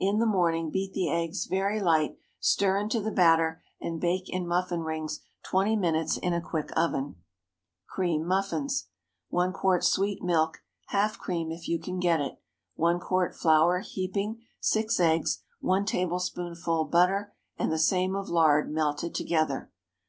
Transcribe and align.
In 0.00 0.18
the 0.18 0.26
morning 0.26 0.70
beat 0.70 0.92
the 0.92 1.08
eggs 1.08 1.46
very 1.46 1.78
light, 1.78 2.16
stir 2.40 2.78
into 2.78 3.00
the 3.00 3.12
batter, 3.12 3.62
and 3.80 4.00
bake 4.00 4.28
in 4.28 4.44
muffin 4.44 4.80
rings 4.80 5.20
twenty 5.44 5.76
minutes 5.76 6.16
in 6.16 6.32
a 6.32 6.40
quick 6.40 6.70
oven. 6.76 7.14
CREAM 7.86 8.26
MUFFINS. 8.26 8.88
✠ 8.90 8.92
1 9.28 9.52
quart 9.52 9.84
sweet 9.84 10.20
milk 10.20 10.62
(half 10.86 11.16
cream, 11.20 11.52
if 11.52 11.68
you 11.68 11.78
can 11.78 12.00
get 12.00 12.20
it). 12.20 12.40
1 12.74 12.98
quart 12.98 13.36
flour—heaping. 13.36 14.42
6 14.58 14.98
eggs. 14.98 15.44
1 15.60 15.84
tablespoonful 15.84 16.86
butter, 16.86 17.32
and 17.56 17.70
the 17.70 17.78
same 17.78 18.16
of 18.16 18.28
lard—melted 18.28 19.14
together. 19.14 19.70